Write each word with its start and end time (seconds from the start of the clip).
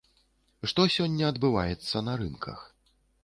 Што 0.71 0.85
сёння 0.95 1.29
адбываецца 1.33 2.03
на 2.09 2.17
рынках? 2.25 2.59